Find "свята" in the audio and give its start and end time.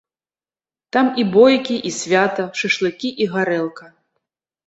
1.99-2.45